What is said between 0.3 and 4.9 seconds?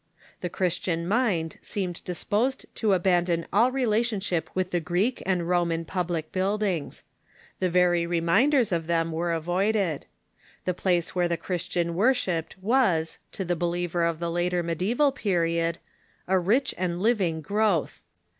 The Christian mind seemed disposed to abandon all relationship with the